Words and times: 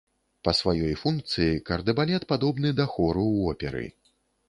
Па 0.47 0.53
сваёй 0.59 0.95
функцыі 1.01 1.61
кардэбалет 1.69 2.27
падобны 2.35 2.75
да 2.83 2.91
хору 2.97 3.27
ў 3.37 3.41
оперы. 3.57 3.89